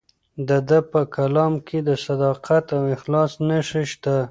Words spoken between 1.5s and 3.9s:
کې د صداقت او اخلاص نښې